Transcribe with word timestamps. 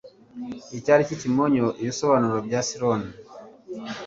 icyari 0.77 1.01
cy'ikimonyo, 1.07 1.65
ibisobanuro 1.81 2.37
bya 2.47 2.59
ciron 2.67 3.01